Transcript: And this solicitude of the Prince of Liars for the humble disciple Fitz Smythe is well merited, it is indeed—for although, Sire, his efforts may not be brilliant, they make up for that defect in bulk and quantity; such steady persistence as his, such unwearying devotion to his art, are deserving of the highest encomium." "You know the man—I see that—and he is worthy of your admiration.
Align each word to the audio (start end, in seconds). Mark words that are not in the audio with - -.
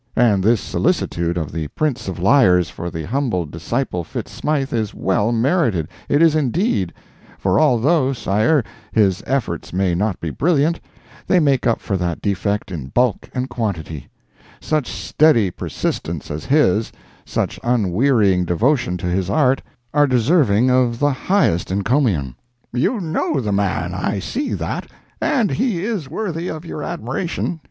And 0.15 0.43
this 0.43 0.59
solicitude 0.59 1.37
of 1.37 1.51
the 1.51 1.67
Prince 1.67 2.07
of 2.07 2.17
Liars 2.17 2.71
for 2.71 2.89
the 2.89 3.03
humble 3.03 3.45
disciple 3.45 4.03
Fitz 4.03 4.31
Smythe 4.31 4.73
is 4.73 4.95
well 4.95 5.31
merited, 5.31 5.87
it 6.09 6.23
is 6.23 6.33
indeed—for 6.35 7.59
although, 7.59 8.11
Sire, 8.11 8.63
his 8.91 9.21
efforts 9.27 9.71
may 9.71 9.93
not 9.93 10.19
be 10.19 10.31
brilliant, 10.31 10.79
they 11.27 11.39
make 11.39 11.67
up 11.67 11.79
for 11.79 11.97
that 11.97 12.19
defect 12.19 12.71
in 12.71 12.87
bulk 12.87 13.29
and 13.31 13.47
quantity; 13.47 14.09
such 14.59 14.87
steady 14.89 15.51
persistence 15.51 16.31
as 16.31 16.45
his, 16.45 16.91
such 17.23 17.59
unwearying 17.63 18.43
devotion 18.43 18.97
to 18.97 19.05
his 19.05 19.29
art, 19.29 19.61
are 19.93 20.07
deserving 20.07 20.71
of 20.71 20.97
the 20.97 21.11
highest 21.13 21.69
encomium." 21.69 22.35
"You 22.73 22.99
know 22.99 23.39
the 23.39 23.53
man—I 23.53 24.17
see 24.17 24.55
that—and 24.55 25.51
he 25.51 25.83
is 25.85 26.09
worthy 26.09 26.47
of 26.47 26.65
your 26.65 26.81
admiration. 26.81 27.59